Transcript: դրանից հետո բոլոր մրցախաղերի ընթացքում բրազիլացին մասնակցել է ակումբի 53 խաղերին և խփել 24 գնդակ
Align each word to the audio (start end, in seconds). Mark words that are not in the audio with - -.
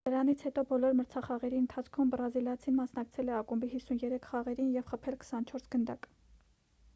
դրանից 0.07 0.43
հետո 0.45 0.61
բոլոր 0.69 0.93
մրցախաղերի 1.01 1.59
ընթացքում 1.63 2.13
բրազիլացին 2.15 2.77
մասնակցել 2.79 3.29
է 3.35 3.37
ակումբի 3.41 3.71
53 3.75 4.23
խաղերին 4.31 4.73
և 4.79 4.89
խփել 4.95 5.21
24 5.27 5.71
գնդակ 5.77 6.11